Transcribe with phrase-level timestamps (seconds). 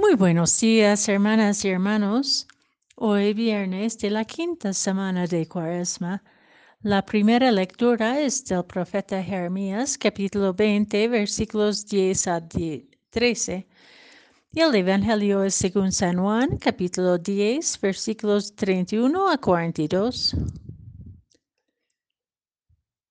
[0.00, 2.48] Muy buenos días, hermanas y hermanos.
[2.96, 6.22] Hoy viernes de la quinta semana de Cuaresma.
[6.80, 12.48] La primera lectura es del profeta Jeremías, capítulo 20, versículos 10 a
[13.10, 13.68] 13.
[14.52, 20.34] Y el Evangelio es según San Juan, capítulo 10, versículos 31 a 42.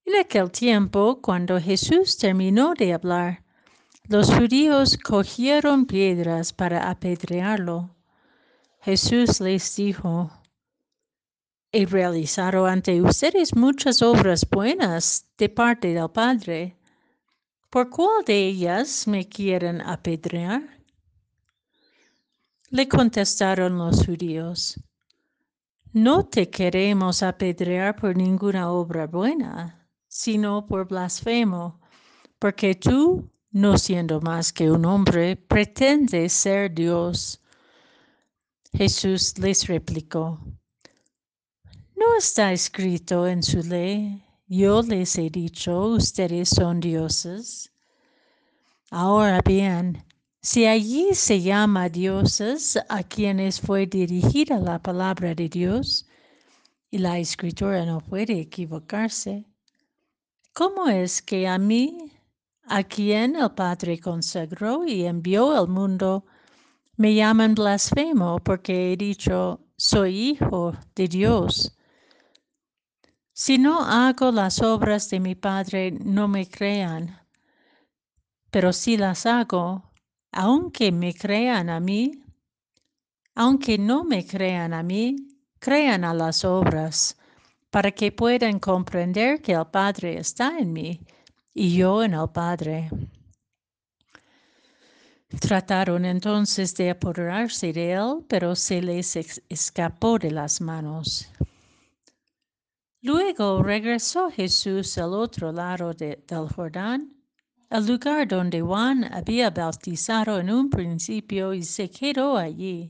[0.05, 3.43] En aquel tiempo, cuando Jesús terminó de hablar,
[4.09, 7.95] los judíos cogieron piedras para apedrearlo.
[8.81, 10.31] Jesús les dijo,
[11.71, 16.75] He realizado ante ustedes muchas obras buenas de parte del Padre.
[17.69, 20.63] ¿Por cuál de ellas me quieren apedrear?
[22.71, 24.79] Le contestaron los judíos,
[25.93, 31.79] No te queremos apedrear por ninguna obra buena, sino por blasfemo,
[32.39, 37.41] porque tú no siendo más que un hombre, pretende ser Dios.
[38.73, 40.39] Jesús les replicó,
[41.95, 44.23] ¿no está escrito en su ley?
[44.47, 47.71] Yo les he dicho, ustedes son dioses.
[48.91, 50.03] Ahora bien,
[50.41, 56.07] si allí se llama dioses a quienes fue dirigida la palabra de Dios,
[56.91, 59.45] y la escritura no puede equivocarse,
[60.53, 62.11] ¿cómo es que a mí
[62.69, 66.25] a quien el Padre consagró y envió al mundo,
[66.97, 71.75] me llaman blasfemo porque he dicho, soy hijo de Dios.
[73.33, 77.19] Si no hago las obras de mi Padre, no me crean.
[78.51, 79.91] Pero si las hago,
[80.31, 82.23] aunque me crean a mí,
[83.33, 85.15] aunque no me crean a mí,
[85.59, 87.17] crean a las obras,
[87.71, 90.99] para que puedan comprender que el Padre está en mí
[91.59, 92.89] y yo en el Padre.
[95.41, 99.17] Trataron entonces de apoderarse de él, pero se les
[99.49, 101.27] escapó de las manos.
[103.01, 107.13] Luego regresó Jesús al otro lado del Jordán,
[107.69, 112.89] al lugar donde Juan había bautizado en un principio y se quedó allí.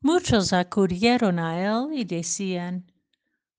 [0.00, 2.84] Muchos acudieron a él y decían,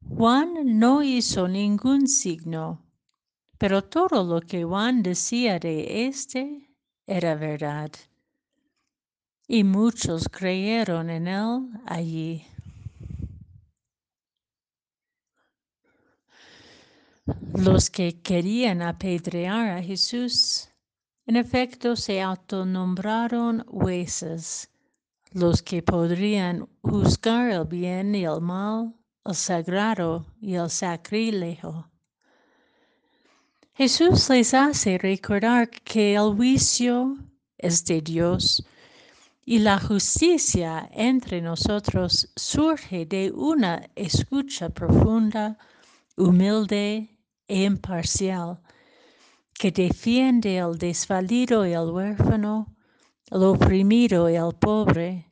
[0.05, 2.88] Juan no hizo ningún signo
[3.59, 6.71] pero todo lo que Juan decía de éste
[7.05, 7.91] era verdad.
[9.47, 12.45] Y muchos creyeron en él allí.
[17.53, 20.69] Los que querían apedrear a Jesús,
[21.25, 24.69] en efecto, se autonombraron jueces,
[25.33, 28.95] los que podrían juzgar el bien y el mal,
[29.25, 31.89] el sagrado y el sacrilegio.
[33.79, 37.15] Jesús les hace recordar que el juicio
[37.57, 38.61] es de Dios
[39.45, 45.57] y la justicia entre nosotros surge de una escucha profunda,
[46.17, 48.59] humilde e imparcial,
[49.53, 52.75] que defiende al desvalido y al huérfano,
[53.31, 55.31] al oprimido y al pobre.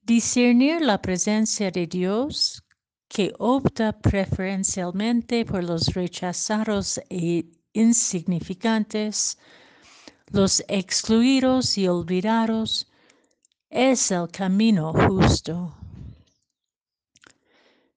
[0.00, 2.61] Discernir la presencia de Dios
[3.12, 9.36] que opta preferencialmente por los rechazados e insignificantes,
[10.30, 12.90] los excluidos y olvidados,
[13.68, 15.74] es el camino justo.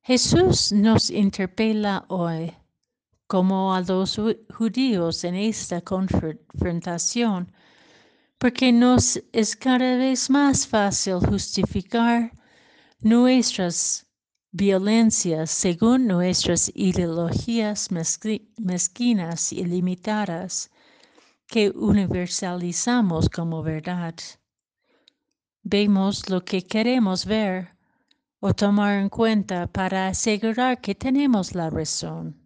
[0.02, 2.54] Jesús nos interpela hoy,
[3.26, 4.20] como a los
[4.54, 7.54] judíos en esta confrontación,
[8.38, 12.34] porque nos es cada vez más fácil justificar
[13.00, 14.05] nuestras
[14.58, 20.72] violencia según nuestras ideologías mezquinas y limitadas
[21.46, 24.16] que universalizamos como verdad.
[25.62, 27.76] Vemos lo que queremos ver
[28.40, 32.40] o tomar en cuenta para asegurar que tenemos la razón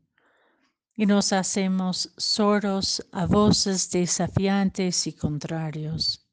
[0.96, 6.28] y nos hacemos sordos a voces desafiantes y contrarios.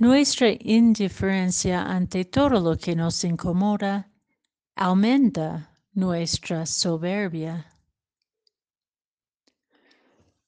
[0.00, 4.08] Nuestra indiferencia ante todo lo que nos incomoda
[4.76, 7.66] aumenta nuestra soberbia.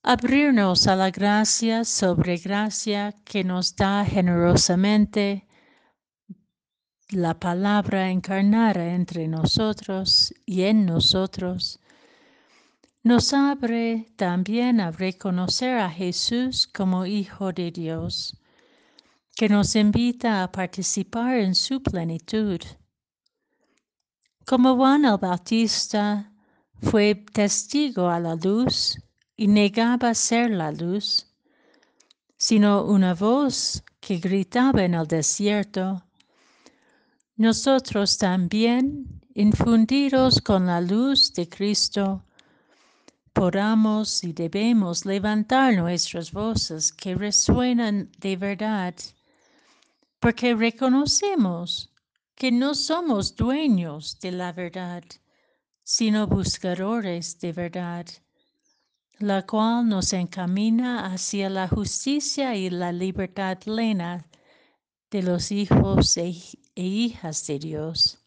[0.04, 5.48] Abrirnos a la gracia sobre gracia que nos da generosamente
[7.08, 11.80] la palabra encarnada entre nosotros y en nosotros,
[13.02, 18.39] nos abre también a reconocer a Jesús como Hijo de Dios
[19.36, 22.60] que nos invita a participar en su plenitud.
[24.44, 26.32] Como Juan el Bautista
[26.82, 28.98] fue testigo a la luz
[29.36, 31.26] y negaba ser la luz,
[32.36, 36.02] sino una voz que gritaba en el desierto.
[37.36, 42.24] Nosotros también, infundidos con la luz de Cristo,
[43.32, 48.94] podamos y debemos levantar nuestras voces que resuenan de verdad,
[50.20, 51.92] porque reconocemos
[52.34, 55.02] que no somos dueños de la verdad,
[55.82, 58.06] sino buscadores de verdad
[59.20, 64.26] la cual nos encamina hacia la justicia y la libertad plena
[65.10, 66.34] de los hijos e,
[66.74, 68.18] e, hijas de Dios.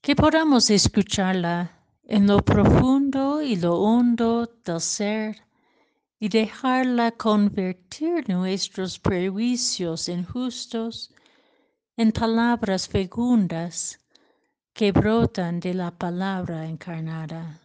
[0.00, 5.36] Que podamos escucharla en lo profundo y lo hondo del ser
[6.18, 11.12] y dejarla convertir nuestros prejuicios injustos
[11.96, 13.98] en palabras fecundas
[14.72, 17.63] que brotan de la palabra encarnada.